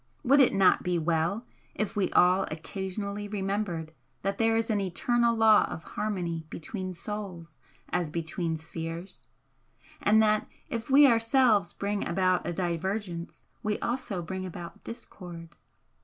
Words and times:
Would 0.23 0.39
it 0.39 0.51
not 0.51 0.81
be 0.81 0.97
well 0.97 1.45
if 1.75 1.95
we 1.95 2.09
all 2.13 2.47
occasionally 2.49 3.27
remembered 3.27 3.93
that 4.23 4.39
there 4.39 4.55
is 4.55 4.71
an 4.71 4.81
eternal 4.81 5.35
law 5.35 5.65
of 5.69 5.83
harmony 5.83 6.47
between 6.49 6.91
souls 6.91 7.59
as 7.89 8.09
between 8.09 8.57
spheres? 8.57 9.27
and 10.01 10.19
that 10.19 10.47
if 10.69 10.89
we 10.89 11.05
ourselves 11.05 11.71
bring 11.71 12.03
about 12.07 12.47
a 12.47 12.51
divergence 12.51 13.45
we 13.61 13.77
also 13.77 14.23
bring 14.23 14.43
about 14.43 14.83
discord? 14.83 15.49